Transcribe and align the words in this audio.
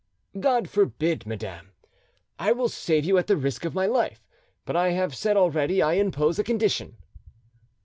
"God 0.39 0.67
forbid, 0.67 1.27
madam; 1.27 1.73
I 2.39 2.53
will 2.53 2.69
save 2.69 3.05
you 3.05 3.19
at 3.19 3.27
the 3.27 3.37
risk 3.37 3.65
of 3.65 3.75
my 3.75 3.85
life; 3.85 4.25
but 4.65 4.75
I 4.75 4.93
have 4.93 5.13
said 5.15 5.37
already, 5.37 5.79
I 5.83 5.93
impose 5.93 6.39
a 6.39 6.43
condition." 6.43 6.97